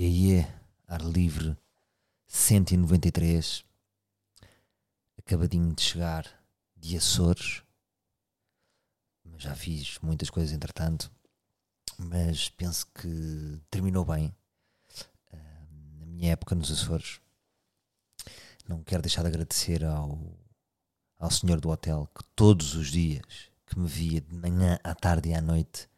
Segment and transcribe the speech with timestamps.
[0.00, 1.56] E aí é, ar livre,
[2.28, 3.64] 193,
[5.18, 6.24] acabadinho de chegar
[6.76, 7.64] de Açores,
[9.24, 11.10] mas já fiz muitas coisas entretanto,
[11.98, 14.32] mas penso que terminou bem
[15.32, 15.66] ah,
[15.98, 17.20] na minha época nos Açores.
[18.68, 20.16] Não quero deixar de agradecer ao,
[21.18, 25.30] ao senhor do hotel que todos os dias que me via de manhã à tarde
[25.30, 25.88] e à noite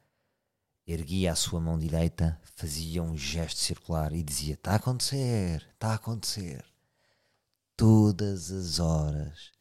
[0.93, 5.89] erguia a sua mão direita, fazia um gesto circular e dizia: Está a acontecer, está
[5.93, 6.65] a acontecer.
[7.77, 9.53] Todas as horas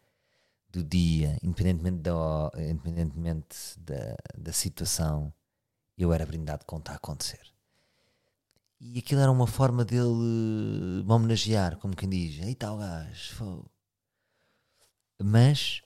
[0.70, 5.34] do dia, independentemente da, independentemente da, da situação,
[5.98, 7.54] eu era brindado com está a acontecer.
[8.80, 13.66] E aquilo era uma forma dele me homenagear, como quem diz: está o gajo.
[15.22, 15.82] Mas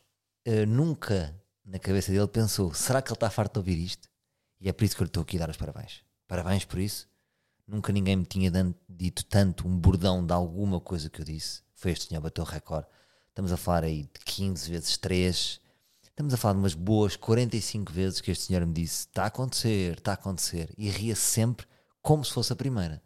[0.47, 4.12] uh, nunca na cabeça dele pensou: será que ele está farto de ouvir isto?
[4.63, 6.05] E é por isso que eu lhe estou aqui a dar os parabéns.
[6.25, 7.09] Parabéns por isso.
[7.67, 8.49] Nunca ninguém me tinha
[8.87, 11.61] dito tanto um bordão de alguma coisa que eu disse.
[11.75, 12.87] Foi este senhor, bateu recorde.
[13.27, 15.59] Estamos a falar aí de 15 vezes 3.
[16.01, 19.27] Estamos a falar de umas boas 45 vezes que este senhor me disse: está a
[19.27, 20.73] acontecer, está a acontecer.
[20.77, 21.67] E ria sempre
[22.01, 23.03] como se fosse a primeira.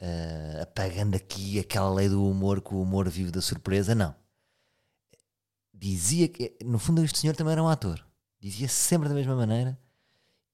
[0.00, 3.92] Uh, apagando aqui aquela lei do humor que o humor vive da surpresa.
[3.92, 4.14] Não.
[5.74, 8.06] Dizia que, no fundo, este senhor também era um ator.
[8.38, 9.76] Dizia sempre da mesma maneira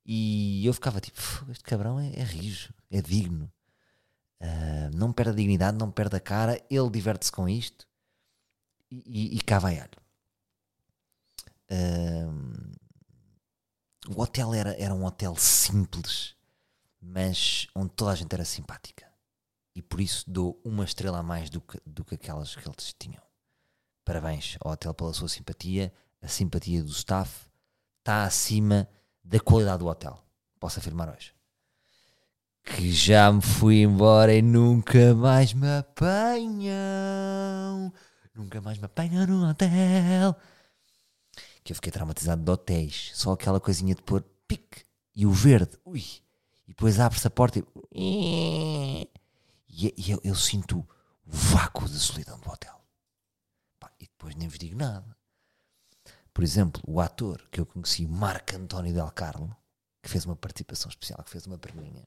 [0.04, 3.50] e eu ficava tipo, este cabrão é, é rijo, é digno.
[4.40, 7.88] Uh, não perde a dignidade, não perde a cara, ele diverte-se com isto
[8.90, 10.04] e, e, e cá vai alho.
[11.70, 12.74] Uh,
[14.14, 16.36] o hotel era, era um hotel simples,
[17.00, 19.10] mas onde toda a gente era simpática.
[19.74, 22.94] E por isso dou uma estrela a mais do que, do que aquelas que eles
[22.98, 23.22] tinham.
[24.04, 25.92] Parabéns ao hotel pela sua simpatia.
[26.20, 27.46] A simpatia do staff
[28.00, 28.88] está acima
[29.24, 30.22] da qualidade do hotel.
[30.60, 31.32] Posso afirmar hoje.
[32.62, 36.72] Que já me fui embora e nunca mais me apanham.
[38.34, 40.36] Nunca mais me apanham no hotel.
[41.62, 43.10] Que eu fiquei traumatizado de hotéis.
[43.14, 44.84] Só aquela coisinha de pôr pique
[45.14, 45.78] e o verde.
[45.84, 46.00] Ui.
[46.66, 47.62] E depois abre-se a porta
[47.92, 49.08] e.
[49.68, 50.86] E eu, eu sinto o
[51.26, 52.80] vácuo de solidão do hotel.
[54.00, 55.13] E depois nem vos digo nada.
[56.34, 59.56] Por exemplo, o ator que eu conheci, Marco António Del Carlo,
[60.02, 62.06] que fez uma participação especial, que fez uma perninha,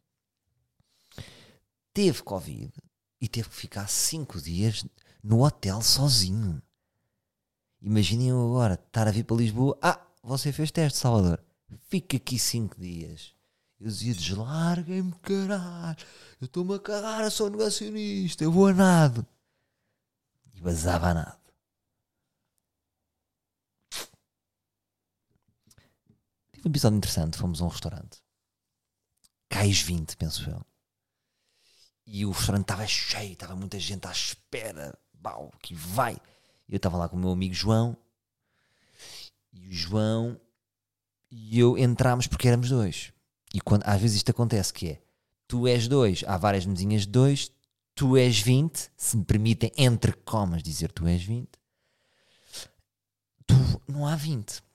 [1.94, 2.74] teve Covid
[3.22, 4.86] e teve que ficar cinco dias
[5.24, 6.62] no hotel sozinho.
[7.82, 9.78] Imaginem agora estar a vir para Lisboa.
[9.82, 11.42] Ah, você fez teste, Salvador.
[11.88, 13.34] Fica aqui cinco dias.
[13.80, 15.98] Eu dizia: deslarguem-me, caralho.
[16.42, 18.44] Eu estou-me a cagar, eu sou negacionista.
[18.44, 19.26] Eu vou a nada.
[20.54, 21.47] E vazava a nada.
[26.68, 27.38] Um episódio interessante.
[27.38, 28.22] Fomos a um restaurante.
[29.48, 30.66] Cais 20, penso eu.
[32.06, 34.94] E o restaurante estava cheio, estava muita gente à espera.
[35.14, 36.18] Bau, que vai.
[36.68, 37.96] Eu estava lá com o meu amigo João.
[39.54, 40.38] E o João
[41.32, 43.14] e eu entramos porque éramos dois.
[43.54, 45.02] E quando, às vezes isto acontece que é,
[45.48, 47.50] tu és dois, há várias mesinhas de dois,
[47.96, 51.48] tu és 20, se me permitem, entre comas, dizer tu és 20,
[53.46, 54.67] tu não há 20.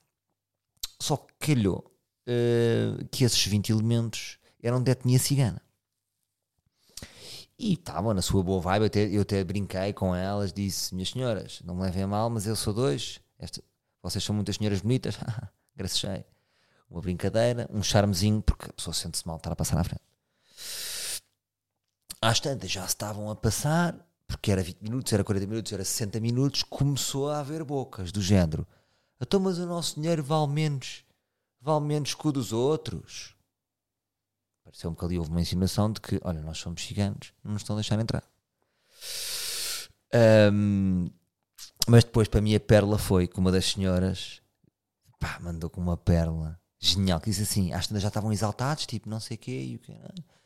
[1.03, 1.93] Só que calhou
[2.29, 5.61] uh, que esses 20 elementos eram de etnia cigana.
[7.59, 11.09] E estavam na sua boa vibe, eu até, eu até brinquei com elas, disse, minhas
[11.09, 13.61] senhoras, não me levem a mal, mas eu sou dois, esta,
[14.01, 15.17] vocês são muitas senhoras bonitas,
[15.93, 16.25] cheia.
[16.89, 20.03] Uma brincadeira, um charmezinho, porque a pessoa sente-se mal estar a passar à frente.
[22.21, 23.93] Às tantas já estavam a passar,
[24.25, 28.21] porque era 20 minutos, era 40 minutos, era 60 minutos, começou a haver bocas do
[28.21, 28.65] género.
[29.23, 31.05] Então, mas o nosso dinheiro vale menos,
[31.61, 33.33] vale menos que o dos outros.
[34.65, 37.75] Pareceu-me que ali houve uma insinuação de que, olha, nós somos ciganos, não nos estão
[37.75, 38.23] a deixar entrar.
[40.51, 41.09] Um,
[41.87, 44.41] mas depois, para mim, a pérola foi que uma das senhoras
[45.17, 49.09] pá, mandou com uma pérola genial, que disse assim: às tantas já estavam exaltados, tipo,
[49.09, 49.95] não sei quê, e o quê,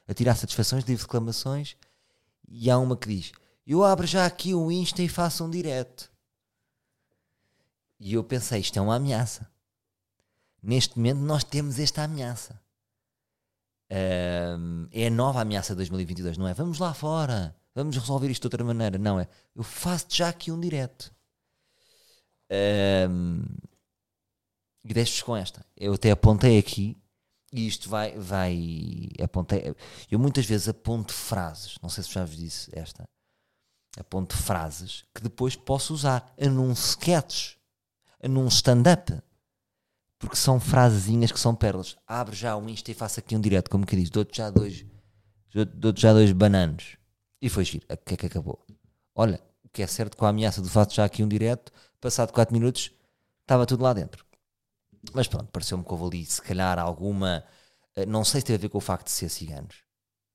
[0.08, 1.76] a tirar satisfações, livre reclamações,
[2.48, 3.32] e há uma que diz:
[3.66, 6.12] Eu abro já aqui o Insta e faço um direto.
[8.00, 9.50] E eu pensei, isto é uma ameaça.
[10.62, 12.60] Neste momento nós temos esta ameaça.
[13.90, 16.54] Um, é a nova ameaça de 2022, não é?
[16.54, 18.98] Vamos lá fora, vamos resolver isto de outra maneira.
[18.98, 19.28] Não é?
[19.56, 21.14] Eu faço já aqui um direto.
[23.10, 23.44] Um,
[24.84, 25.66] e deixo-vos com esta.
[25.76, 26.98] Eu até apontei aqui
[27.52, 29.10] e isto vai, vai.
[29.22, 29.76] Apontei.
[30.10, 33.08] Eu muitas vezes aponto frases, não sei se já vos disse esta.
[33.98, 37.57] Aponto frases que depois posso usar num sketch
[38.24, 39.22] num stand-up.
[40.20, 41.96] Porque são frasezinhas que são pérolas.
[42.08, 44.84] Abre já um Insta e faça aqui um direto, como que diz, dou-te já dois,
[45.76, 46.98] dou-te já dois bananos.
[47.40, 47.86] E foi giro.
[47.90, 48.66] O que é que acabou?
[49.14, 51.72] Olha, o que é certo com a ameaça do fato já aqui um direto,
[52.02, 52.92] passado 4 minutos,
[53.42, 54.26] estava tudo lá dentro.
[55.14, 57.44] Mas pronto, pareceu-me que houve ali, se calhar, alguma.
[57.96, 59.84] eh, Não sei se teve a ver com o facto de ser ciganos.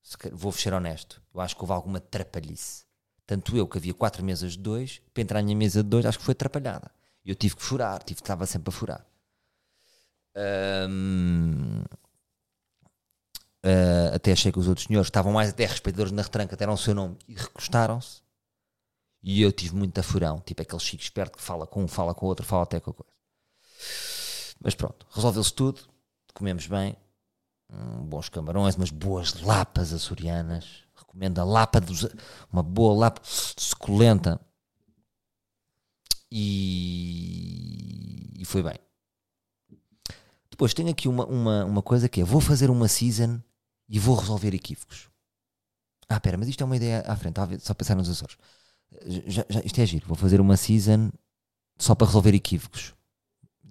[0.02, 1.20] Se Vou ser honesto.
[1.34, 2.84] Eu acho que houve alguma trapalhice.
[3.26, 6.06] Tanto eu que havia quatro mesas de dois, para entrar na minha mesa de dois,
[6.06, 6.90] acho que foi atrapalhada.
[7.24, 9.06] E eu tive que furar, tive, estava sempre a furar.
[10.34, 11.84] Ahm,
[13.64, 16.78] ah, até achei que os outros senhores estavam mais até respeitadores na retranca, deram o
[16.78, 18.22] seu nome e recostaram-se.
[19.22, 22.12] E eu tive muito a furão, tipo aquele chico esperto que fala com um, fala
[22.14, 23.12] com o outro, fala até com a coisa.
[24.60, 25.80] Mas pronto, resolveu-se tudo,
[26.34, 26.96] comemos bem,
[27.70, 30.82] hum, bons camarões, umas boas lapas açorianas.
[30.96, 32.08] Recomendo a lapa, dos,
[32.52, 34.40] uma boa lapa suculenta.
[36.34, 38.78] E, e foi bem.
[40.50, 43.40] Depois tenho aqui uma, uma, uma coisa que é: vou fazer uma season
[43.88, 45.10] e vou resolver equívocos.
[46.08, 48.36] Ah, pera, mas isto é uma ideia à frente, só pensar nos Açores.
[49.26, 51.10] Já, já- isto é giro, vou fazer uma season
[51.78, 52.94] só para resolver equívocos.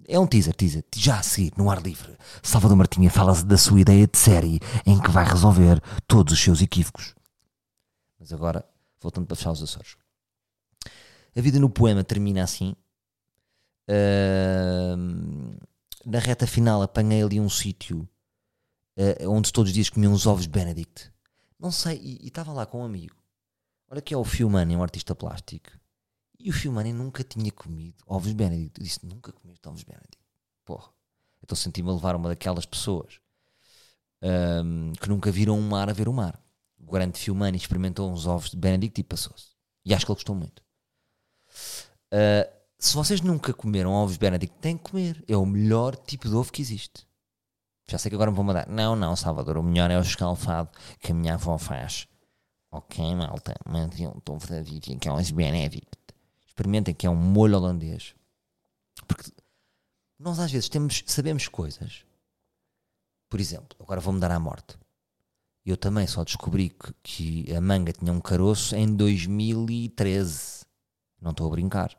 [0.08, 0.84] É um teaser, teaser.
[0.94, 5.00] Já a seguir, no ar livre, Salvador Martinha fala da sua ideia de série em
[5.00, 7.14] que vai resolver todos os seus equívocos.
[8.18, 8.64] Mas agora,
[9.00, 9.96] voltando para fechar os Açores.
[11.34, 12.74] A vida no poema termina assim.
[13.88, 15.56] Ahm,
[16.04, 18.08] na reta final apanhei ali um sítio
[18.96, 21.10] ah, onde todos os dias comiam uns ovos Benedict.
[21.58, 23.16] Não sei, e estava lá com um amigo.
[23.88, 25.70] Olha que é o Fiumani, um artista plástico.
[26.38, 28.80] E o Fiumani nunca tinha comido ovos Benedict.
[28.80, 30.18] Eu disse, nunca comeste ovos Benedict.
[30.64, 30.90] Porra.
[31.42, 33.20] Então senti-me a levar uma daquelas pessoas
[34.20, 36.40] ahm, que nunca viram um mar a ver o mar.
[36.78, 39.52] O grande Fiumani experimentou uns ovos de Benedict e passou-se.
[39.84, 40.62] E acho que ele gostou muito.
[42.10, 45.24] Ah, se vocês nunca comeram ovos Benedict, têm que comer.
[45.28, 47.06] É o melhor tipo de ovo que existe.
[47.88, 48.66] Já sei que agora me vão mandar.
[48.68, 52.08] Não, não, Salvador, o melhor é o escalfado que a minha avó faz.
[52.70, 55.98] Ok, malta, mas eu estou a dizer que é um Benedict.
[56.46, 58.14] Experimentem que é um molho holandês.
[59.06, 59.30] Porque
[60.18, 62.04] nós às vezes temos, sabemos coisas.
[63.28, 64.78] Por exemplo, agora vou-me dar à morte.
[65.64, 70.61] Eu também só descobri que, que a manga tinha um caroço em 2013.
[71.22, 71.96] Não estou a brincar.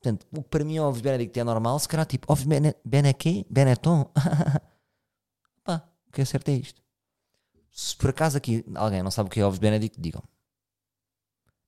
[0.00, 3.44] Portanto, o que para mim ovos Benedict é normal, se calhar tipo ovos Bene, Benequê?
[3.50, 4.10] Benetton?
[5.64, 6.80] Pá, o que é certo é isto.
[7.72, 10.22] Se por acaso aqui alguém não sabe o que é ovos Benedict, digam.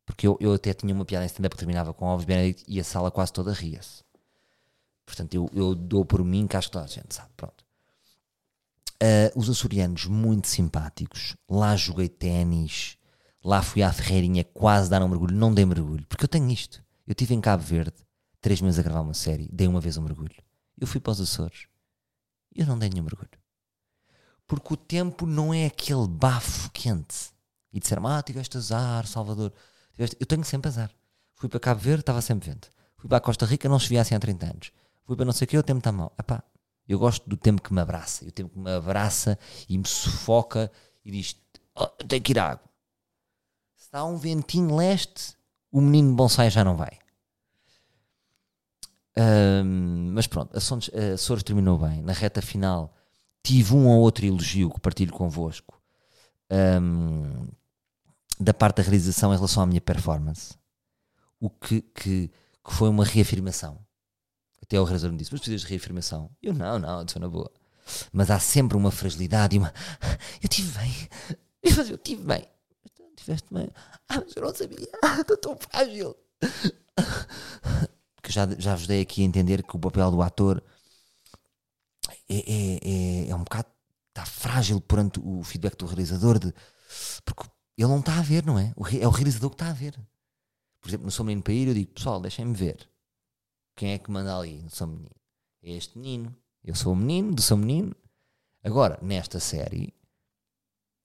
[0.07, 2.81] Porque eu, eu até tinha uma piada em stand-up que terminava com ovos Benedict e
[2.81, 4.05] a sala quase toda ria-se.
[5.05, 7.31] Portanto, eu, eu dou por mim que acho que toda a gente sabe.
[7.37, 7.65] Pronto.
[9.01, 11.37] Ah, os açorianos muito simpáticos.
[11.49, 12.98] Lá joguei ténis.
[13.45, 15.35] Lá fui à Ferreirinha quase dar um mergulho.
[15.35, 16.05] Não dei mergulho.
[16.09, 16.83] Porque eu tenho isto.
[17.07, 17.97] Eu estive em Cabo Verde,
[18.41, 19.49] três meses a gravar uma série.
[19.53, 20.37] Dei uma vez um mergulho.
[20.79, 21.67] Eu fui para os Açores.
[22.55, 23.31] Eu não dei nenhum mergulho.
[24.47, 27.31] Porque o tempo não é aquele bafo quente.
[27.73, 29.53] E disseram ah, tiveste azar, Salvador.
[29.93, 30.17] Tiveste...
[30.19, 30.91] Eu tenho sempre azar.
[31.35, 32.69] Fui para Cabo Verde, estava sempre vento.
[32.97, 34.73] Fui para a Costa Rica, não chovia assim há 30 anos.
[35.05, 36.13] Fui para não sei o que, o tempo está mal.
[36.19, 36.43] Epá,
[36.89, 38.25] eu gosto do tempo que me abraça.
[38.25, 39.39] E o tempo que me abraça
[39.69, 40.71] e me sufoca
[41.05, 41.37] e diz:
[41.75, 42.68] oh, tem que ir à água.
[43.89, 45.35] Se está um ventinho leste,
[45.73, 46.99] o menino bonsai já não vai.
[49.17, 50.91] Ahm, mas pronto, a Açores,
[51.43, 52.03] a terminou bem.
[52.03, 52.95] Na reta final
[53.43, 55.81] tive um ou outro elogio que partilho convosco
[56.51, 57.49] ahm,
[58.39, 60.55] da parte da realização em relação à minha performance.
[61.41, 63.79] O que, que, que foi uma reafirmação.
[64.63, 66.31] Até o realizador me disse: Mas precisas de reafirmação?
[66.43, 67.51] Eu não, não, estou na boa.
[68.13, 69.73] Mas há sempre uma fragilidade e uma.
[70.43, 71.09] Eu tive bem.
[71.91, 72.47] Eu tive bem.
[73.19, 73.69] "Então, Tiveste bem.
[74.11, 74.89] Ah, mas eu não sabia.
[75.21, 76.17] Estou tão frágil.
[78.17, 80.63] Porque já, já vos dei aqui a entender que o papel do ator
[82.29, 83.69] é, é, é, é um bocado.
[84.09, 86.39] Está frágil perante o feedback do realizador.
[86.39, 86.53] De,
[87.25, 88.73] porque ele não está a ver, não é?
[89.01, 89.95] É o realizador que está a ver.
[90.81, 92.89] Por exemplo, no Sou Menino para Ir, eu digo: Pessoal, deixem-me ver.
[93.77, 95.15] Quem é que manda ali no Sou Menino?
[95.63, 96.35] É este menino.
[96.65, 97.95] Eu sou o menino do Sou Menino.
[98.65, 99.95] Agora, nesta série,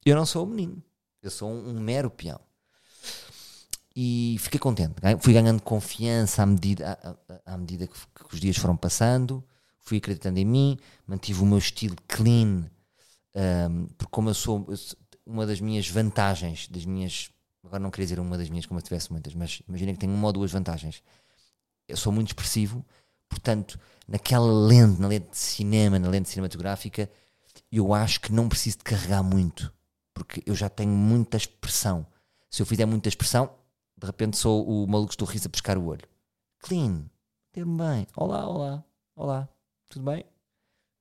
[0.06, 0.84] eu não sou o menino.
[1.24, 2.40] Eu sou um, um mero peão.
[3.96, 4.96] E fiquei contente.
[5.20, 7.00] Fui ganhando confiança à medida,
[7.46, 9.44] à, à- medida que, que os dias foram passando.
[9.80, 10.78] Fui acreditando em mim.
[11.08, 12.70] Mantive o meu estilo clean.
[13.36, 14.76] ahm, porque como eu sou eu
[15.26, 17.30] uma das minhas vantagens, das minhas...
[17.64, 20.14] Agora não queria dizer uma das minhas como se tivesse muitas, mas imagina que tenho
[20.14, 21.02] uma ou duas vantagens.
[21.88, 22.86] Eu sou muito expressivo.
[23.30, 27.10] Portanto, naquela lente, na lente de cinema, na lente cinematográfica,
[27.72, 29.74] eu acho que não preciso de carregar muito,
[30.14, 32.06] porque eu já tenho muita expressão.
[32.50, 33.50] Se eu fizer muita expressão,
[33.98, 36.08] de repente sou o maluco que estou a pescar o olho.
[36.60, 37.06] Clean,
[37.52, 38.08] ter-me bem.
[38.16, 38.84] Olá, olá,
[39.16, 39.50] olá,
[39.90, 40.26] tudo bem?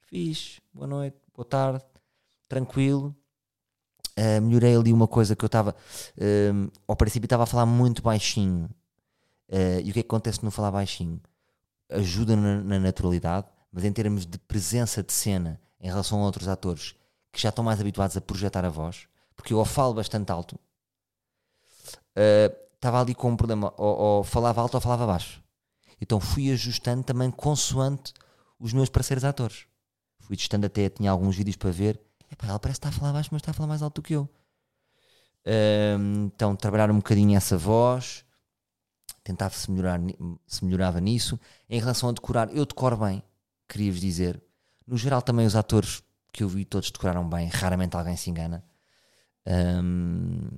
[0.00, 1.84] Fiz, boa noite, boa tarde,
[2.48, 3.14] tranquilo.
[4.18, 5.74] uh, melhorei ali uma coisa que eu estava.
[6.16, 8.70] Uh, ao princípio estava a falar muito baixinho.
[9.48, 11.20] Uh, e o que é que acontece no falar baixinho?
[11.90, 16.48] Ajuda na, na, naturalidade, mas em termos de presença de cena em relação a outros
[16.48, 16.94] atores
[17.32, 20.58] que já estão mais habituados a projetar a voz, porque eu ou falo bastante alto,
[22.74, 25.42] estava ali com um problema, ou, ou falava alto ou falava baixo.
[26.00, 28.12] Então fui ajustando também consoante
[28.58, 29.66] os meus parceiros atores.
[30.18, 32.00] Fui testando até, tinha alguns vídeos para ver.
[32.30, 34.04] Epá, ela parece que está a falar baixo, mas está a falar mais alto do
[34.04, 34.28] que eu.
[35.44, 38.24] Um, então, trabalhar um bocadinho essa voz,
[39.24, 40.00] tentava se, melhorar,
[40.46, 41.38] se melhorava nisso.
[41.68, 43.22] Em relação a decorar, eu decoro bem,
[43.68, 44.42] queria-vos dizer.
[44.86, 48.64] No geral, também os atores que eu vi todos decoraram bem, raramente alguém se engana.
[49.46, 50.48] Um,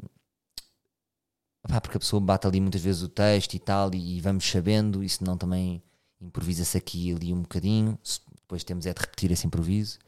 [1.82, 5.02] porque a pessoa bate ali muitas vezes o texto e tal, e, e vamos sabendo,
[5.02, 5.82] e senão também
[6.20, 7.98] improvisa-se aqui e ali um bocadinho.
[8.34, 9.98] Depois temos é de repetir esse improviso.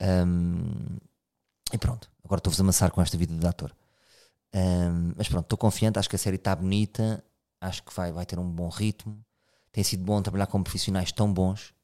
[0.00, 0.98] Um,
[1.72, 3.74] e pronto, agora estou-vos a amassar com esta vida de ator.
[4.54, 7.24] Um, mas pronto, estou confiante, acho que a série está bonita,
[7.60, 9.24] acho que vai, vai ter um bom ritmo.
[9.72, 11.74] Tem sido bom trabalhar com profissionais tão bons,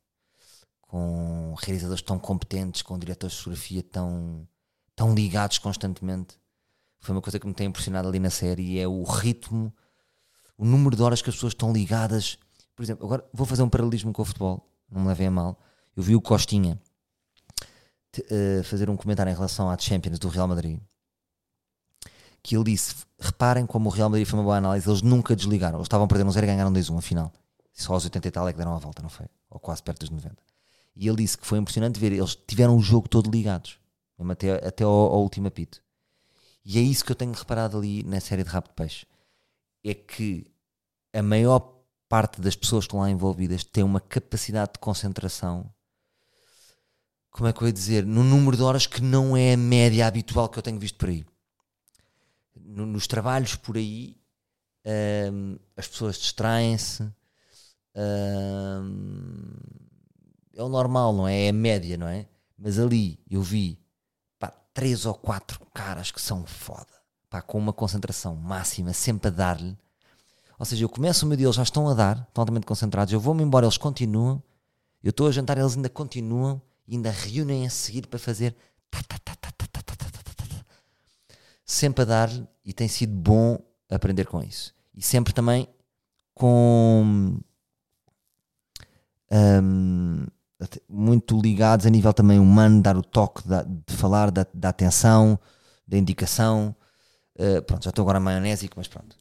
[0.91, 4.45] com realizadores tão competentes, com diretores de fotografia tão,
[4.97, 6.37] tão ligados constantemente.
[6.99, 9.73] Foi uma coisa que me tem impressionado ali na série é o ritmo,
[10.59, 12.39] o número de horas que as pessoas estão ligadas.
[12.75, 15.61] Por exemplo, agora vou fazer um paralelismo com o futebol, não me levem a mal.
[15.95, 16.77] Eu vi o Costinha
[18.19, 20.81] uh, fazer um comentário em relação à Champions do Real Madrid
[22.43, 25.79] que ele disse: reparem como o Real Madrid foi uma boa análise, eles nunca desligaram,
[25.79, 27.33] eles estavam perdendo um zero e ganharam 2-1 a final.
[27.73, 29.27] Só aos 80 e tal é que deram a volta, não foi?
[29.49, 30.50] Ou quase perto dos 90.
[30.95, 33.79] E ele disse que foi impressionante ver, eles tiveram o jogo todo ligados,
[34.19, 35.83] até, até ao, ao último apito.
[36.65, 39.07] E é isso que eu tenho reparado ali na série de de Peixe:
[39.83, 40.47] é que
[41.13, 41.61] a maior
[42.09, 45.73] parte das pessoas que estão lá envolvidas tem uma capacidade de concentração
[47.31, 50.07] como é que eu ia dizer, num número de horas que não é a média
[50.07, 51.25] habitual que eu tenho visto por aí.
[52.57, 54.17] No, nos trabalhos por aí,
[55.33, 57.09] um, as pessoas distraem-se.
[57.95, 59.55] Um,
[60.55, 61.47] é o normal, não é?
[61.47, 62.27] É a média, não é?
[62.59, 63.79] Mas ali eu vi
[64.39, 66.93] pá, três ou quatro caras que são foda,
[67.29, 69.77] pá, com uma concentração máxima, sempre a dar-lhe.
[70.59, 73.13] Ou seja, eu começo o meu dia, eles já estão a dar, estão altamente concentrados,
[73.13, 74.43] eu vou-me embora, eles continuam,
[75.03, 78.55] eu estou a jantar, eles ainda continuam e ainda reúnem a seguir para fazer
[81.65, 82.31] sempre a dar
[82.65, 85.69] e tem sido bom aprender com isso e sempre também
[86.35, 87.41] com
[89.31, 90.27] um,
[90.89, 95.39] muito ligados a nível também humano dar o toque da, de falar da, da, atenção
[95.87, 96.75] da indicação
[97.39, 99.17] uh, pronto já estou agora maionésico mas pronto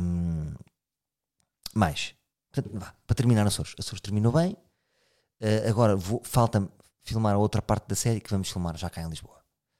[0.00, 0.54] um,
[1.74, 2.14] mais
[3.06, 4.56] para terminar Açores Açores terminou bem
[5.40, 6.68] Uh, agora falta-me
[7.04, 9.38] filmar a outra parte da série que vamos filmar já cá em Lisboa.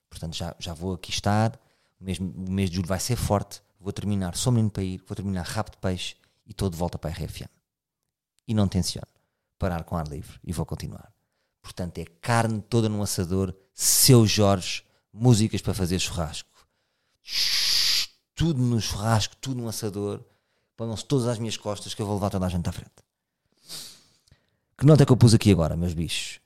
[0.08, 1.58] Portanto, já, já vou aqui estar.
[2.00, 3.60] O mês, o mês de julho vai ser forte.
[3.80, 7.10] Vou terminar Sou Menino para ir, vou terminar de Peixe e estou de volta para
[7.10, 7.48] a RFM.
[8.46, 9.17] E não tenciono
[9.58, 11.12] parar com ar livre e vou continuar.
[11.62, 16.48] Portanto, é carne toda no assador, seu Jorge, músicas para fazer churrasco.
[18.34, 20.24] Tudo no churrasco, tudo no assador.
[20.76, 23.02] Ponham-se todas as minhas costas que eu vou levar toda a gente à frente.
[24.78, 26.40] Que nota é que eu pus aqui agora, meus bichos?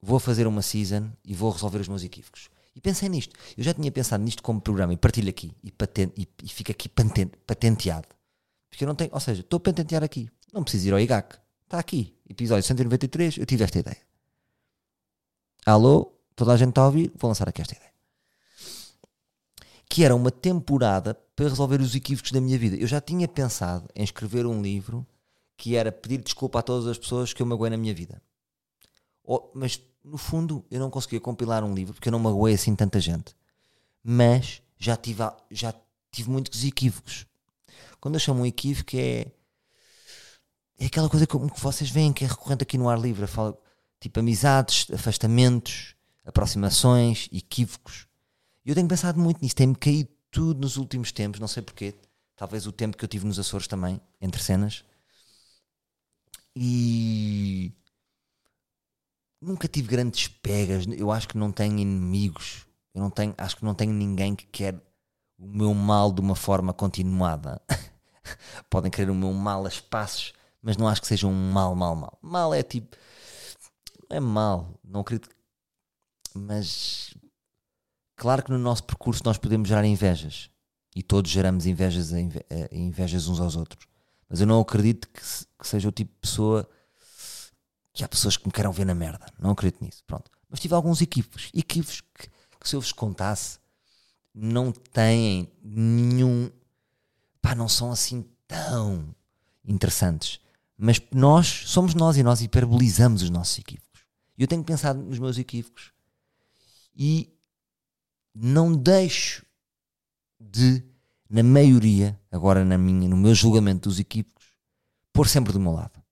[0.00, 2.48] Vou fazer uma season e vou resolver os meus equívocos.
[2.74, 3.38] E pensei nisto.
[3.56, 6.72] Eu já tinha pensado nisto como programa e partilho aqui e, patente, e, e fica
[6.72, 8.08] aqui patente, patenteado.
[8.68, 10.28] Porque eu não tenho, ou seja, estou a patentear aqui.
[10.52, 11.38] Não preciso ir ao IGAC.
[11.64, 12.13] Está aqui.
[12.28, 14.00] Episódio 193, eu tive esta ideia.
[15.66, 16.12] Alô?
[16.34, 17.12] Toda a gente está a ouvir?
[17.16, 17.92] Vou lançar aqui esta ideia.
[19.88, 22.76] Que era uma temporada para resolver os equívocos da minha vida.
[22.76, 25.06] Eu já tinha pensado em escrever um livro
[25.56, 28.20] que era pedir desculpa a todas as pessoas que eu magoei na minha vida.
[29.22, 32.74] Oh, mas no fundo eu não conseguia compilar um livro porque eu não magoei assim
[32.74, 33.34] tanta gente.
[34.02, 35.74] Mas já tive, já
[36.10, 37.26] tive muitos equívocos.
[38.00, 39.30] Quando eu chamo um equívoco é,
[40.78, 43.26] é aquela coisa que vocês veem que é recorrente aqui no ar livre.
[44.00, 48.06] Tipo amizades, afastamentos, aproximações, equívocos.
[48.64, 49.54] E eu tenho pensado muito nisso.
[49.54, 51.94] Tem-me caído tudo nos últimos tempos, não sei porquê.
[52.36, 54.84] Talvez o tempo que eu tive nos Açores também, entre cenas
[56.56, 57.72] e
[59.40, 60.86] nunca tive grandes pegas.
[60.86, 62.66] Eu acho que não tenho inimigos.
[62.94, 64.74] Eu não tenho, acho que não tenho ninguém que quer
[65.38, 67.60] o meu mal de uma forma continuada.
[68.70, 70.32] Podem querer o meu mal a espaços,
[70.64, 72.18] mas não acho que seja um mal, mal, mal.
[72.22, 72.96] Mal é tipo.
[74.08, 75.28] É mal, não acredito.
[76.34, 77.14] Mas.
[78.16, 80.50] Claro que no nosso percurso nós podemos gerar invejas.
[80.96, 82.12] E todos geramos invejas,
[82.72, 83.86] invejas uns aos outros.
[84.26, 86.66] Mas eu não acredito que, que, seja o tipo de pessoa
[87.92, 89.26] que há pessoas que me queiram ver na merda.
[89.38, 90.02] Não acredito nisso.
[90.06, 90.30] Pronto.
[90.48, 91.50] Mas tive alguns equívocos.
[91.52, 92.28] Equívocos que,
[92.58, 93.58] que se eu vos contasse,
[94.34, 96.50] não têm nenhum.
[97.42, 99.14] pá, não são assim tão
[99.66, 100.40] interessantes.
[100.76, 104.00] Mas nós somos nós e nós hiperbolizamos os nossos equívocos.
[104.36, 105.92] E eu tenho pensado nos meus equívocos
[106.96, 107.32] e
[108.34, 109.44] não deixo
[110.40, 110.82] de,
[111.30, 114.44] na maioria, agora na minha, no meu julgamento dos equívocos,
[115.12, 116.02] pôr sempre do meu lado.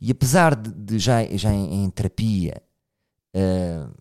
[0.00, 2.62] E apesar de, de já, já em, em terapia
[3.34, 3.92] uh,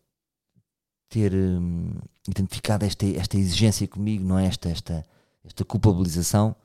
[1.10, 1.94] ter um,
[2.28, 4.46] identificado esta, esta exigência comigo, não é?
[4.48, 5.06] Esta, esta,
[5.44, 6.56] esta culpabilização,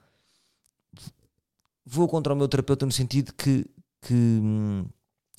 [1.85, 3.67] vou contra o meu terapeuta no sentido que,
[4.03, 4.87] que hum,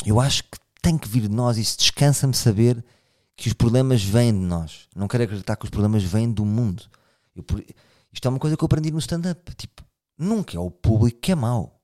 [0.06, 2.84] eu acho que tem que vir de nós se descansa-me saber
[3.36, 4.88] que os problemas vêm de nós.
[4.96, 6.84] Não quero acreditar que os problemas vêm do mundo.
[7.36, 7.44] Eu,
[8.12, 9.56] isto é uma coisa que eu aprendi no stand-up.
[9.56, 9.84] Tipo,
[10.18, 11.82] nunca é o público que é mau.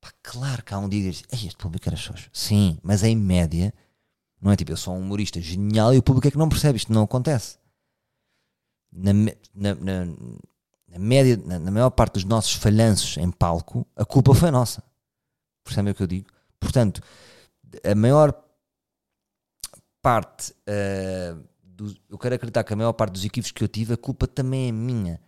[0.00, 2.30] Pá, claro que há um dia que diz, este público era xoxo.
[2.32, 3.74] Sim, mas em média,
[4.40, 6.78] não é tipo, eu sou um humorista genial e o público é que não percebe.
[6.78, 7.58] Isto não acontece.
[8.92, 9.12] Na,
[9.54, 10.16] na, na
[10.98, 14.82] média, na, na, maior parte dos nossos falhanços em palco, a culpa foi nossa.
[15.64, 16.28] Percebem o que eu digo?
[16.60, 17.00] Portanto,
[17.84, 18.34] a maior
[20.00, 23.94] parte, uh, do, eu quero acreditar que a maior parte dos equívocos que eu tive,
[23.94, 25.20] a culpa também é minha.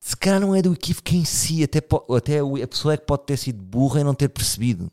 [0.00, 1.78] Se calhar não é do equívoco em si, até,
[2.16, 4.90] até a pessoa é que pode ter sido burra e não ter percebido.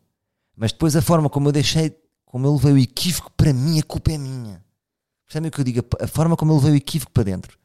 [0.56, 1.96] Mas depois a forma como eu deixei,
[2.26, 4.64] como eu levei o equívoco para mim, a culpa é minha.
[5.26, 5.86] Percebem o que eu digo?
[6.00, 7.58] A forma como eu levei o equívoco para dentro.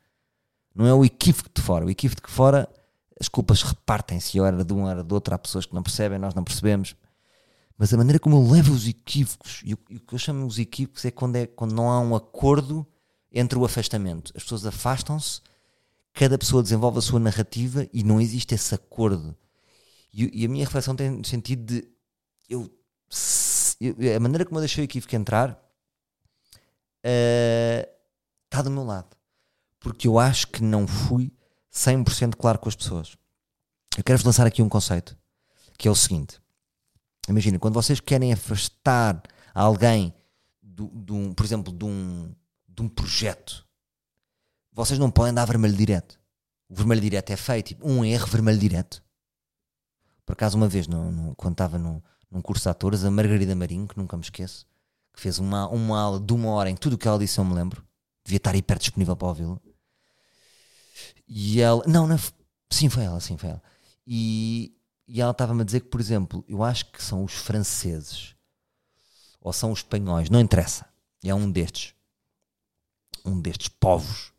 [0.74, 1.84] Não é o equívoco de fora.
[1.84, 2.68] O equívoco de fora,
[3.20, 4.38] as culpas repartem-se.
[4.38, 5.34] Era de um, era de outro.
[5.34, 6.94] Há pessoas que não percebem, nós não percebemos.
[7.76, 10.46] Mas a maneira como eu levo os equívocos, e o, e o que eu chamo
[10.46, 12.86] os equívocos é quando, é quando não há um acordo
[13.32, 14.32] entre o afastamento.
[14.36, 15.40] As pessoas afastam-se,
[16.12, 19.34] cada pessoa desenvolve a sua narrativa e não existe esse acordo.
[20.12, 21.88] E, e a minha reflexão tem no sentido de
[22.48, 22.70] eu,
[23.80, 25.52] eu, a maneira como eu deixei o equívoco entrar
[27.02, 27.88] uh,
[28.50, 29.16] está do meu lado
[29.80, 31.32] porque eu acho que não fui
[31.72, 33.16] 100% claro com as pessoas.
[33.96, 35.16] Eu quero-vos lançar aqui um conceito,
[35.76, 36.40] que é o seguinte.
[37.28, 39.22] Imagina, quando vocês querem afastar
[39.54, 40.14] alguém,
[40.62, 42.34] do, um, por exemplo, de um,
[42.68, 43.66] de um projeto,
[44.72, 46.20] vocês não podem dar vermelho direto.
[46.68, 49.02] O vermelho direto é feito, tipo, um erro vermelho direto.
[50.24, 53.54] Por acaso, uma vez, no, no, quando estava no, num curso de atores, a Margarida
[53.54, 54.66] Marinho, que nunca me esqueço,
[55.12, 57.44] que fez uma, uma aula de uma hora em tudo o que ela disse eu
[57.44, 57.84] me lembro,
[58.24, 59.60] devia estar hiper disponível para ouvi-lo.
[61.26, 62.18] E ela, não, não,
[62.70, 63.62] sim, foi ela, sim, foi ela.
[64.06, 64.74] E,
[65.06, 68.34] e ela estava-me a dizer que, por exemplo, eu acho que são os franceses
[69.40, 70.86] ou são os espanhóis, não interessa.
[71.24, 71.94] É um destes,
[73.24, 74.32] um destes povos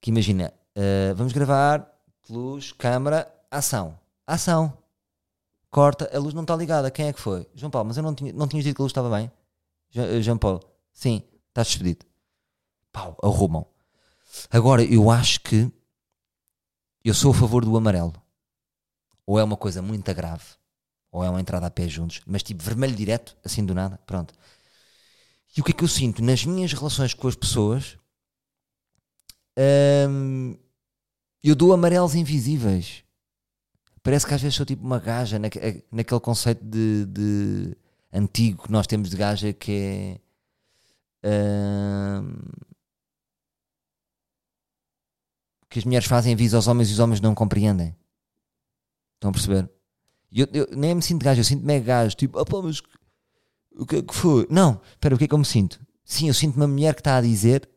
[0.00, 1.86] que imagina, uh, vamos gravar,
[2.28, 4.76] luz, câmara, ação, ação,
[5.70, 7.46] corta, a luz não está ligada, quem é que foi?
[7.54, 9.30] João Paulo, mas eu não tinha, não tinha dito que a luz estava bem?
[9.94, 12.04] Eh, João Paulo, sim, estás despedido.
[12.92, 13.66] Pau, arrumam.
[14.50, 15.70] Agora, eu acho que
[17.08, 18.14] eu sou a favor do amarelo.
[19.24, 20.44] Ou é uma coisa muito grave,
[21.10, 24.34] ou é uma entrada a pé juntos, mas tipo vermelho direto, assim do nada, pronto.
[25.56, 26.22] E o que é que eu sinto?
[26.22, 27.96] Nas minhas relações com as pessoas,
[30.08, 30.56] hum,
[31.42, 33.04] eu dou amarelos invisíveis.
[34.02, 37.76] Parece que às vezes sou tipo uma gaja, naquele conceito de, de
[38.12, 40.20] antigo que nós temos de gaja que
[41.24, 42.20] é.
[42.20, 42.36] Hum,
[45.76, 47.94] que as mulheres fazem avisa aos homens e os homens não compreendem.
[49.14, 49.70] Estão a perceber?
[50.32, 52.16] Eu, eu nem me sinto gajo, eu sinto mega gajo.
[52.16, 52.80] Tipo, opa, mas
[53.76, 54.46] o que é que foi?
[54.48, 55.78] Não, espera, o que é que eu me sinto?
[56.02, 57.68] Sim, eu sinto uma mulher que está a dizer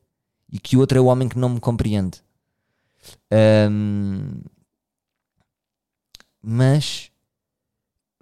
[0.50, 2.24] e que o outro é o homem que não me compreende.
[3.70, 4.40] Um,
[6.42, 7.12] mas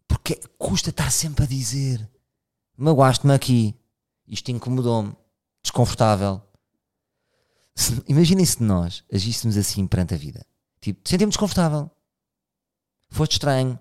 [0.08, 2.10] porque custa estar sempre a dizer
[2.76, 3.76] magoaste-me aqui,
[4.28, 5.16] isto incomodou-me,
[5.62, 6.42] desconfortável.
[8.08, 10.46] Imaginem se nós agíssemos assim perante a vida.
[10.82, 11.90] Tipo, sentimos desconfortável.
[13.10, 13.80] Foste estranho.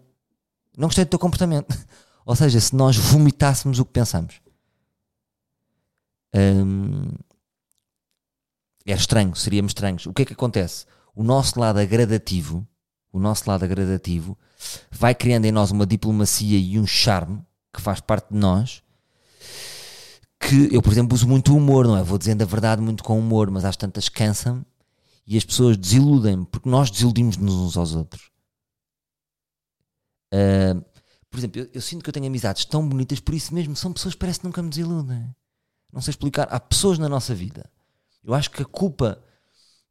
[0.77, 1.75] Não gostei do teu comportamento.
[2.25, 4.41] Ou seja, se nós vomitássemos o que pensamos.
[6.35, 7.13] Hum,
[8.85, 10.07] era estranho, seríamos estranhos.
[10.07, 10.87] O que é que acontece?
[11.15, 12.67] O nosso lado agradativo,
[13.13, 14.39] o nosso lado agradativo,
[14.91, 18.83] vai criando em nós uma diplomacia e um charme que faz parte de nós
[20.47, 22.03] que eu, por exemplo, uso muito humor, não é?
[22.03, 24.65] Vou dizendo a verdade muito com humor, mas às tantas cansa-me
[25.27, 28.31] e as pessoas desiludem-me, porque nós desiludimos-nos uns aos outros.
[30.33, 30.85] Uh,
[31.29, 33.93] por exemplo, eu, eu, sinto que eu tenho amizades tão bonitas, por isso mesmo, são
[33.93, 35.35] pessoas que parece que nunca me desiludem.
[35.93, 36.47] Não sei explicar.
[36.51, 37.69] Há pessoas na nossa vida.
[38.23, 39.21] Eu acho que a culpa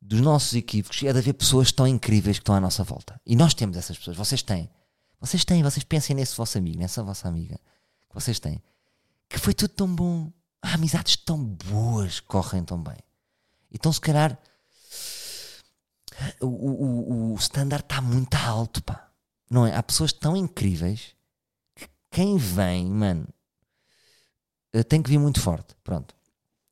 [0.02, 3.20] dos nossos equívocos é de haver pessoas tão incríveis que estão à nossa volta.
[3.26, 4.16] E nós temos essas pessoas.
[4.16, 4.70] Vocês têm.
[5.20, 5.64] Vocês têm.
[5.64, 7.60] Vocês pensem nesse vosso amigo, nessa vossa amiga
[8.08, 8.62] que vocês têm.
[9.28, 10.32] Que foi tudo tão bom.
[10.66, 12.98] Há amizades tão boas que correm tão bem.
[13.72, 14.36] Então, se calhar,
[16.42, 19.12] o, o, o standard está muito alto, pá.
[19.48, 19.76] Não é?
[19.76, 21.16] Há pessoas tão incríveis
[21.76, 23.28] que quem vem, mano,
[24.74, 25.76] eh, tem que vir muito forte.
[25.84, 26.16] Pronto.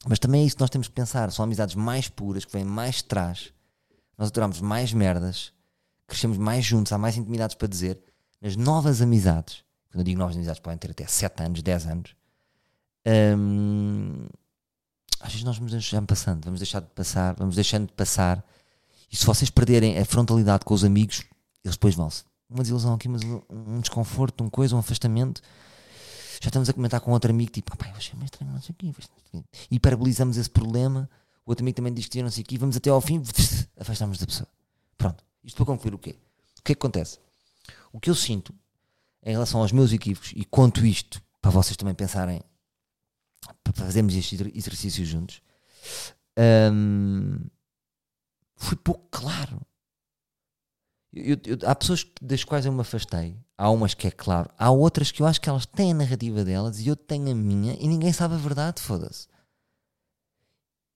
[0.07, 1.31] Mas também é isso que nós temos que pensar.
[1.31, 3.53] São amizades mais puras, que vêm mais de trás.
[4.17, 5.53] Nós adoramos mais merdas,
[6.07, 8.01] crescemos mais juntos, há mais intimidades para dizer.
[8.41, 12.22] Nas novas amizades, quando eu digo novas amizades, podem ter até 7 anos, 10 anos.
[13.05, 14.27] Hum,
[15.19, 18.43] às vezes nós vamos deixando passando, vamos deixar de passar, vamos deixando de passar.
[19.11, 21.23] E se vocês perderem a frontalidade com os amigos,
[21.63, 22.23] eles depois vão-se.
[22.49, 25.41] Uma desilusão aqui, um desconforto, um coisa, um afastamento
[26.43, 28.73] já estamos a comentar com outro amigo, tipo, pai, eu achei meio estranho, não sei
[28.73, 28.91] o quê.
[29.71, 31.09] Hiperbolizamos esse problema,
[31.45, 33.23] o outro amigo também diz que não sei o quê, vamos até ao fim,
[33.79, 34.49] afastamos da pessoa.
[34.97, 35.23] Pronto.
[35.41, 36.17] Isto para concluir o quê?
[36.59, 37.17] O que é que acontece?
[37.93, 38.53] O que eu sinto
[39.25, 42.41] em relação aos meus equívocos, e conto isto para vocês também pensarem,
[43.63, 45.41] para fazermos este exercício juntos,
[46.71, 47.39] hum,
[48.55, 49.61] foi pouco claro.
[51.11, 54.71] Eu, eu, há pessoas das quais eu me afastei, há umas que é claro, há
[54.71, 57.73] outras que eu acho que elas têm a narrativa delas e eu tenho a minha
[57.79, 59.27] e ninguém sabe a verdade, foda-se.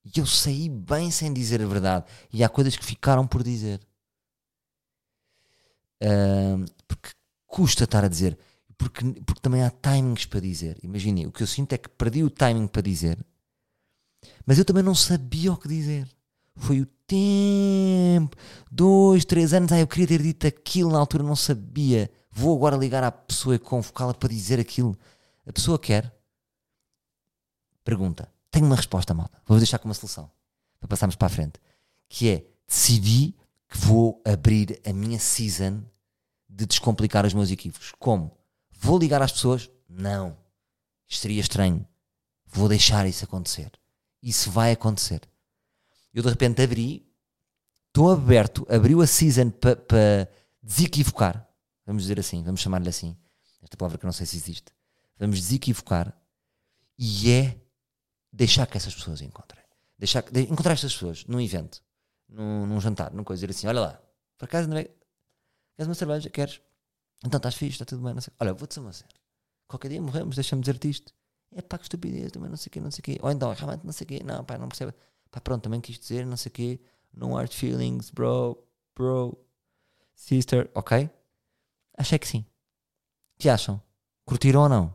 [0.04, 2.06] E eu saí bem sem dizer a verdade.
[2.32, 3.80] E há coisas que ficaram por dizer.
[6.02, 7.10] Uh, porque
[7.46, 8.38] custa estar a dizer.
[8.78, 10.78] Porque, porque também há timings para dizer.
[10.82, 13.18] Imaginem, o que eu sinto é que perdi o timing para dizer,
[14.46, 16.08] mas eu também não sabia o que dizer.
[16.56, 18.36] Foi o tempo.
[18.70, 19.72] Dois, três anos.
[19.72, 22.10] Ah, eu queria ter dito aquilo na altura, não sabia.
[22.30, 24.96] Vou agora ligar à pessoa e convocá-la para dizer aquilo.
[25.46, 26.14] A pessoa quer.
[27.84, 28.30] Pergunta.
[28.50, 29.40] Tenho uma resposta, malta.
[29.46, 30.30] Vou deixar com uma solução.
[30.80, 31.60] Para passarmos para a frente.
[32.08, 33.34] Que é, decidi
[33.68, 35.82] que vou abrir a minha season
[36.48, 37.92] de descomplicar os meus equívocos.
[37.98, 38.37] Como?
[38.80, 39.68] Vou ligar às pessoas?
[39.88, 40.36] Não.
[41.08, 41.86] Isto seria estranho.
[42.46, 43.72] Vou deixar isso acontecer.
[44.22, 45.20] Isso vai acontecer.
[46.14, 47.06] Eu de repente abri,
[47.88, 50.28] estou aberto, abriu a season para pa
[50.62, 51.46] desequivocar.
[51.84, 53.16] Vamos dizer assim, vamos chamar-lhe assim.
[53.62, 54.72] Esta palavra que não sei se existe.
[55.18, 56.16] Vamos desequivocar
[56.96, 57.60] e é
[58.32, 59.64] deixar que essas pessoas encontrem.
[59.98, 61.82] Deixar, de, encontrar estas pessoas num evento,
[62.28, 64.00] num, num jantar, numa coisa, dizer assim: olha lá,
[64.36, 64.84] por acaso não é.
[64.84, 66.30] Queres uma cerveja?
[66.30, 66.60] Queres?
[67.24, 68.32] Então estás fixe, está tudo bem, não sei.
[68.40, 69.10] Olha, vou-te uma cena.
[69.66, 71.12] Qualquer dia morremos, deixa-me dizer-te isto.
[71.52, 73.18] É pá, que estupidez, também não sei o quê, não sei o quê.
[73.22, 74.22] Ou então, realmente não sei o quê.
[74.24, 74.94] Não, pá, não percebe.
[75.30, 76.80] Pá, pronto, também quis dizer, não sei o quê.
[77.12, 78.62] No hard feelings, bro,
[78.94, 79.36] bro,
[80.14, 81.10] sister, ok?
[81.96, 82.40] Achei que sim.
[82.40, 83.80] O que acham?
[84.24, 84.94] Curtiram ou não?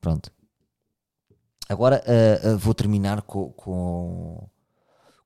[0.00, 0.32] Pronto.
[1.68, 4.48] Agora uh, uh, vou terminar com, com,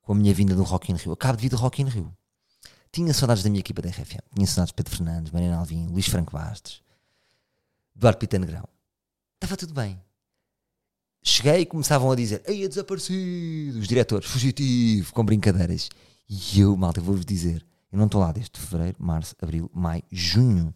[0.02, 1.12] com, a minha vinda do Rock in Rio.
[1.12, 2.16] Acabo de vir do Rock in Rio.
[2.92, 4.20] Tinha saudades da minha equipa da RFM.
[4.34, 6.82] Tinha saudades de Pedro Fernandes, Mariana Alvim, Luís Franco Bastos,
[7.94, 8.64] Eduardo Pita Negrão.
[9.34, 10.00] Estava tudo bem.
[11.22, 13.78] Cheguei e começavam a dizer: Ei, é desaparecido!
[13.78, 15.88] Os diretores, fugitivo, com brincadeiras.
[16.28, 17.64] E eu, malta, vou-vos dizer:
[17.96, 20.74] eu não estou lá desde fevereiro, março, abril, maio, junho.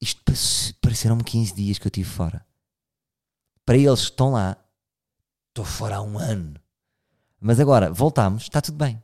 [0.00, 0.22] Isto
[0.80, 2.46] pareceram-me 15 dias que eu estive fora.
[3.64, 4.56] Para eles que estão lá,
[5.48, 6.60] estou fora há um ano.
[7.40, 9.02] Mas agora, voltamos, está tudo bem.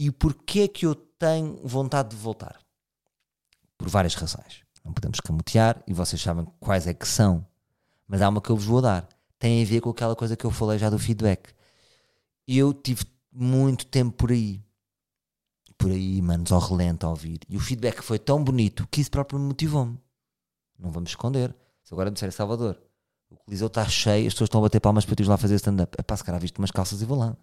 [0.00, 2.58] E porquê é que eu tenho vontade de voltar?
[3.78, 4.64] Por várias razões.
[4.84, 7.46] Não podemos camutear e vocês sabem quais é que são
[8.10, 9.08] mas há uma que eu vos vou dar.
[9.38, 11.54] Tem a ver com aquela coisa que eu falei já do feedback.
[12.46, 14.60] Eu tive muito tempo por aí.
[15.78, 17.38] Por aí, manos, ao relento a ouvir.
[17.48, 19.96] E o feedback foi tão bonito que isso próprio me motivou-me.
[20.76, 21.54] Não vamos esconder.
[21.84, 22.82] Se agora me disser Salvador,
[23.30, 25.96] o Coliseu está cheio, as pessoas estão a bater palmas para ti lá fazer stand-up.
[25.96, 27.36] É pá, se calhar visto umas calças e vou lá.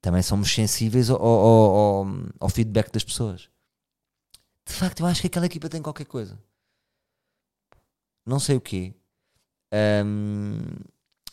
[0.00, 2.06] Também somos sensíveis ao, ao, ao,
[2.40, 3.50] ao feedback das pessoas.
[4.66, 6.38] De facto, eu acho que aquela equipa tem qualquer coisa.
[8.24, 8.94] Não sei o quê.
[10.04, 10.60] Um,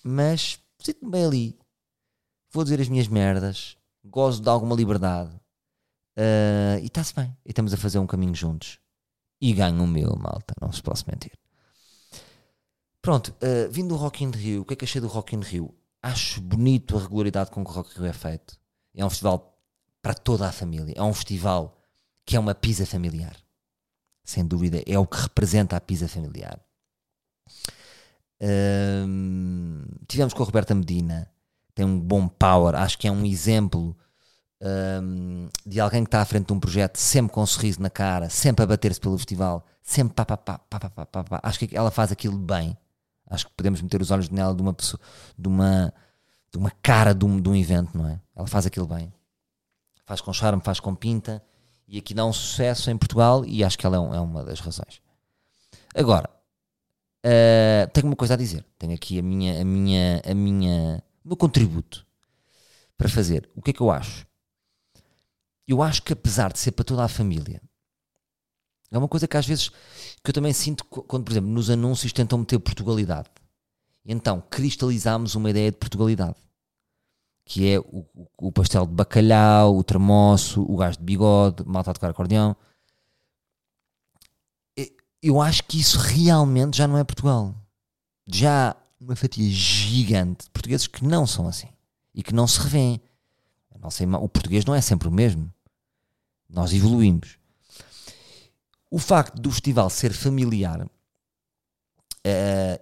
[0.03, 1.59] mas sinto-me bem ali.
[2.51, 3.77] Vou dizer as minhas merdas.
[4.03, 5.33] Gozo de alguma liberdade.
[6.17, 7.35] Uh, e está-se bem.
[7.45, 8.79] E estamos a fazer um caminho juntos.
[9.39, 10.53] E ganho o meu, malta.
[10.59, 11.37] Não se posso mentir.
[13.01, 15.41] Pronto, uh, vindo do Rock in Rio, o que é que achei do Rock in
[15.41, 15.76] Rio?
[16.01, 18.57] Acho bonito a regularidade com que o Rock Rio é feito.
[18.95, 19.57] É um festival
[20.01, 20.93] para toda a família.
[20.95, 21.77] É um festival
[22.25, 23.35] que é uma pizza familiar.
[24.23, 26.59] Sem dúvida, é o que representa a pizza familiar.
[30.07, 31.31] Tivemos com a Roberta Medina,
[31.73, 33.97] tem um bom power, acho que é um exemplo
[35.65, 38.29] de alguém que está à frente de um projeto, sempre com um sorriso na cara,
[38.29, 41.75] sempre a bater-se pelo festival, sempre pá, pá, pá, pá, pá, pá, pá, Acho que
[41.75, 42.77] ela faz aquilo bem.
[43.29, 44.99] Acho que podemos meter os olhos nela de uma pessoa,
[45.37, 45.93] de uma,
[46.51, 48.19] de uma cara de um, de um evento, não é?
[48.35, 49.13] Ela faz aquilo bem.
[50.05, 51.43] Faz com charme, faz com pinta.
[51.87, 54.43] E aqui dá um sucesso em Portugal e acho que ela é, um, é uma
[54.43, 55.01] das razões.
[55.93, 56.29] Agora,
[57.25, 58.63] Uh, tenho uma coisa a dizer.
[58.77, 62.05] Tenho aqui a minha, a minha, a minha o meu contributo
[62.97, 64.25] para fazer, o que é que eu acho?
[65.67, 67.61] Eu acho que apesar de ser para toda a família,
[68.89, 69.69] é uma coisa que às vezes
[70.27, 73.29] que eu também sinto quando, por exemplo, nos anúncios tentam meter Portugalidade.
[74.05, 76.35] Então, cristalizámos uma ideia de Portugalidade.
[77.45, 78.05] Que é o,
[78.37, 82.57] o pastel de bacalhau, o termoço, o gajo de bigode, malta a tocar acordeão.
[85.23, 87.55] Eu acho que isso realmente já não é Portugal.
[88.25, 91.69] Já há uma fatia gigante de portugueses que não são assim.
[92.13, 92.99] E que não se revêem.
[94.21, 95.49] O português não é sempre o mesmo.
[96.49, 97.39] Nós evoluímos.
[98.89, 100.89] O facto do festival ser familiar uh,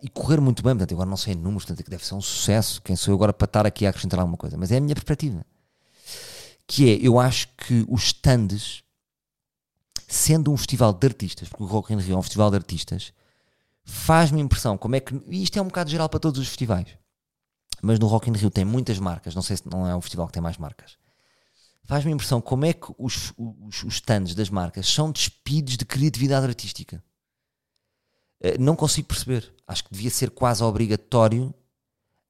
[0.02, 2.82] e correr muito bem, portanto, agora não sei números, portanto, deve ser um sucesso.
[2.82, 4.58] Quem sou eu agora para estar aqui a acrescentar alguma coisa?
[4.58, 5.46] Mas é a minha perspectiva.
[6.68, 8.84] Que é, eu acho que os stands,
[10.08, 13.14] sendo um festival de artistas, porque o Rock in Rio é um festival de artistas,
[13.84, 15.20] faz-me impressão como é que.
[15.28, 16.88] E isto é um bocado geral para todos os festivais.
[17.82, 20.28] Mas no Rock in Rio tem muitas marcas, não sei se não é um festival
[20.28, 20.98] que tem mais marcas
[21.86, 26.46] faz-me impressão como é que os, os, os stands das marcas são despidos de criatividade
[26.46, 27.04] artística.
[28.44, 29.54] Uh, não consigo perceber.
[29.68, 31.54] Acho que devia ser quase obrigatório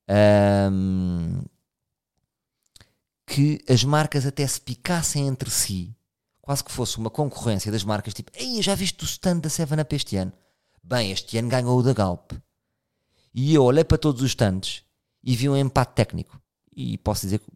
[0.09, 1.43] um,
[3.25, 5.95] que as marcas até se picassem entre si,
[6.41, 9.81] quase que fosse uma concorrência das marcas, tipo, Ei, já viste o stand da Seven
[9.81, 10.31] Up este ano?
[10.83, 12.33] Bem, este ano ganhou o da Galp.
[13.33, 14.83] E eu olhei para todos os stands
[15.23, 16.39] e vi um empate técnico.
[16.73, 17.47] E posso dizer que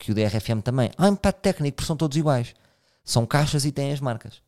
[0.00, 0.90] que o DRFM também.
[0.96, 2.54] Há um empate técnico, porque são todos iguais.
[3.04, 4.42] São caixas e têm as marcas.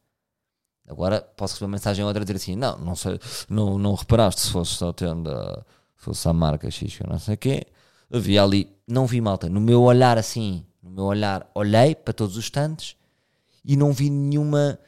[0.89, 4.51] Agora posso receber uma mensagem outra dizer assim: não, não, sei, não, não reparaste se
[4.51, 7.67] fosse só tenda, fosse a marca X, não sei o quê.
[8.11, 9.49] Havia ali, não vi malta.
[9.49, 12.97] No meu olhar assim, no meu olhar, olhei para todos os stands
[13.65, 14.79] e não vi nenhuma,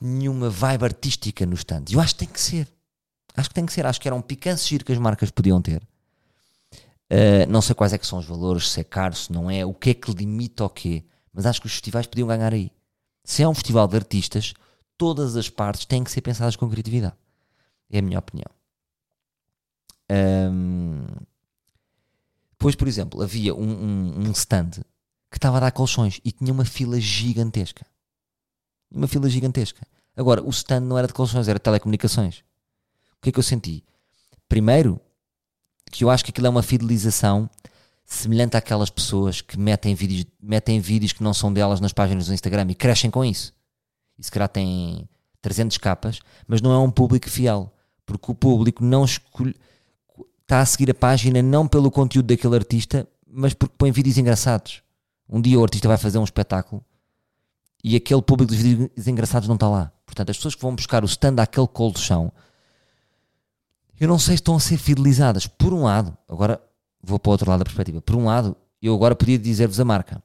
[0.00, 1.92] nenhuma vibe artística nos stands.
[1.92, 2.68] Eu acho que tem que ser.
[3.36, 3.86] Acho que tem que ser.
[3.86, 5.82] Acho que era um picante giro que as marcas podiam ter.
[7.14, 9.64] Uh, não sei quais é que são os valores, se é caro, se não é,
[9.64, 12.72] o que é que limita o quê, mas acho que os festivais podiam ganhar aí.
[13.22, 14.52] Se é um festival de artistas,
[14.98, 17.14] todas as partes têm que ser pensadas com criatividade.
[17.88, 18.50] É a minha opinião.
[20.10, 21.06] Um,
[22.50, 24.70] depois, por exemplo, havia um, um, um stand
[25.30, 27.86] que estava a dar colchões e tinha uma fila gigantesca.
[28.90, 29.86] Uma fila gigantesca.
[30.16, 32.38] Agora, o stand não era de colchões, era de telecomunicações.
[33.18, 33.84] O que é que eu senti?
[34.48, 35.00] Primeiro,
[35.94, 37.48] que eu acho que aquilo é uma fidelização
[38.04, 42.34] semelhante àquelas pessoas que metem vídeos, metem vídeos que não são delas nas páginas do
[42.34, 43.54] Instagram e crescem com isso.
[44.18, 45.08] E se calhar tem
[45.40, 47.72] 300 capas, mas não é um público fiel,
[48.04, 49.54] porque o público não escolhe,
[50.42, 54.82] está a seguir a página não pelo conteúdo daquele artista, mas porque põe vídeos engraçados.
[55.28, 56.84] Um dia o artista vai fazer um espetáculo
[57.82, 59.92] e aquele público dos vídeos engraçados não está lá.
[60.04, 62.32] Portanto, as pessoas que vão buscar o stand àquele colchão
[63.98, 65.46] eu não sei se estão a ser fidelizadas.
[65.46, 66.60] Por um lado, agora
[67.02, 68.00] vou para o outro lado da perspectiva.
[68.00, 70.22] Por um lado, eu agora podia dizer-vos a marca,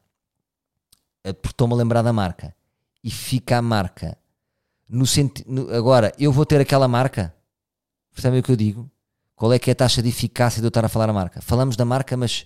[1.24, 2.56] eh, porque estou-me a lembrar da marca
[3.04, 4.18] e fica a marca
[4.88, 5.74] no sentido.
[5.74, 7.34] Agora, eu vou ter aquela marca,
[8.14, 8.90] percebem o que eu digo?
[9.36, 11.42] Qual é que é a taxa de eficácia de eu estar a falar a marca?
[11.42, 12.46] Falamos da marca, mas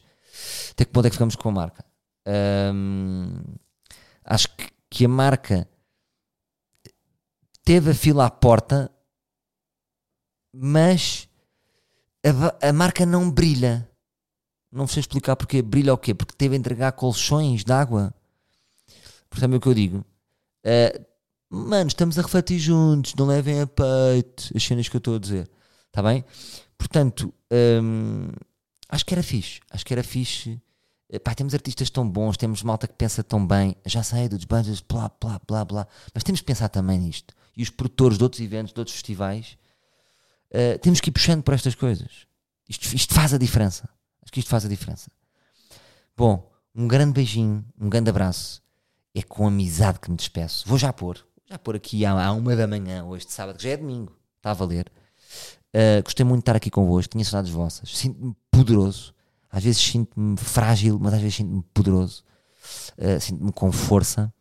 [0.71, 1.85] até que ponto é que ficamos com a marca?
[4.23, 5.67] Acho que, que a marca
[7.63, 8.91] teve a fila à porta
[10.53, 11.27] mas
[12.23, 13.89] a, a, marca não brilha.
[14.71, 16.13] Não sei explicar porque brilha o quê?
[16.13, 18.13] Porque teve a entregar colchões de água.
[19.29, 20.05] Portanto, é o que eu digo.
[20.65, 21.05] Uh,
[21.49, 25.19] mano, estamos a refletir juntos, não levem a peito as cenas que eu estou a
[25.19, 25.49] dizer.
[25.87, 26.23] Está bem?
[26.77, 28.29] Portanto, um,
[28.89, 29.59] acho que era fixe.
[29.69, 30.59] Acho que era fixe.
[31.09, 33.75] Eh, pá, temos artistas tão bons, temos malta que pensa tão bem.
[33.85, 35.87] Já sei dos budgets, blá, blá, blá, blá.
[36.13, 37.35] Mas temos que pensar também nisto.
[37.55, 39.57] E os produtores de outros eventos, de outros festivais,
[40.53, 42.27] Uh, temos que ir puxando por estas coisas.
[42.69, 43.89] Isto, isto faz a diferença.
[44.21, 45.09] Acho que isto faz a diferença.
[46.15, 48.61] Bom, um grande beijinho, um grande abraço.
[49.15, 50.67] É com amizade que me despeço.
[50.67, 51.25] Vou já pôr.
[51.49, 54.15] Já pôr aqui à, à uma da manhã, hoje de sábado, que já é domingo.
[54.37, 54.91] Está a valer.
[55.75, 57.11] Uh, gostei muito de estar aqui convosco.
[57.11, 57.95] Tinha saudades vossas.
[57.97, 59.13] Sinto-me poderoso.
[59.51, 62.23] Às vezes sinto-me frágil, mas às vezes sinto-me poderoso.
[62.97, 64.33] Uh, sinto-me com força.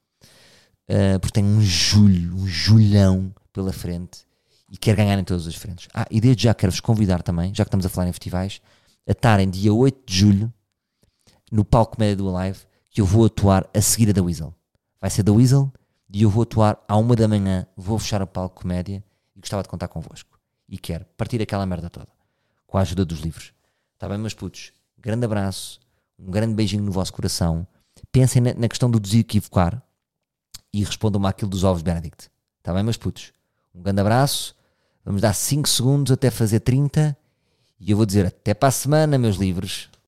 [0.88, 4.26] Uh, porque tenho um julho, um julhão pela frente
[4.72, 5.86] e quer ganhar em todas as frentes.
[5.92, 8.62] Ah, e desde já quero-vos convidar também, já que estamos a falar em festivais,
[9.06, 10.52] a estarem dia 8 de julho
[11.50, 14.54] no palco Comédia do Alive, que eu vou atuar a seguir a da Weasel.
[14.98, 15.70] Vai ser da Weasel
[16.10, 19.04] e eu vou atuar à uma da manhã, vou fechar o palco Comédia
[19.36, 20.40] e gostava de contar convosco.
[20.66, 22.08] E quero partir aquela merda toda,
[22.66, 23.52] com a ajuda dos livros.
[23.92, 24.72] Está bem, meus putos?
[24.98, 25.80] Grande abraço,
[26.18, 27.66] um grande beijinho no vosso coração.
[28.10, 29.82] Pensem na questão do desequivocar
[30.72, 32.30] e respondam-me àquilo dos ovos Benedict.
[32.58, 33.34] Está bem, meus putos?
[33.74, 34.56] Um grande abraço
[35.04, 37.16] Vamos dar 5 segundos até fazer 30
[37.80, 39.91] e eu vou dizer até para a semana, meus livros.